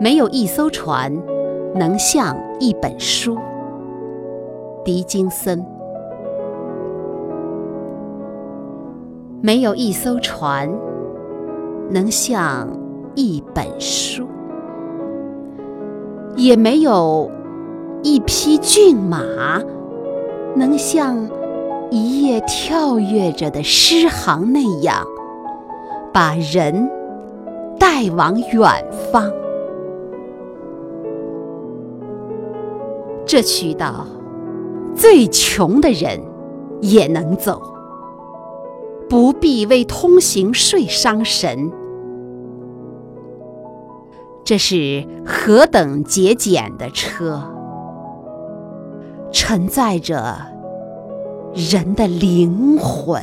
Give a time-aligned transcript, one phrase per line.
[0.00, 1.12] 没有一艘船
[1.74, 3.38] 能像一本书。
[4.84, 5.64] 狄金森。
[9.40, 10.72] 没有一艘船
[11.90, 12.68] 能像
[13.16, 14.24] 一本书，
[16.36, 17.28] 也没有
[18.04, 19.20] 一匹骏马
[20.54, 21.28] 能像
[21.90, 25.04] 一页跳跃着的诗行那样，
[26.12, 26.88] 把人
[27.80, 29.28] 带往远方。
[33.26, 34.06] 这渠道，
[34.94, 36.20] 最穷的人
[36.80, 37.62] 也能走。
[39.08, 41.70] 不必为通行税伤神，
[44.42, 47.42] 这是何等节俭的车，
[49.30, 50.36] 承载着
[51.54, 53.20] 人的灵魂。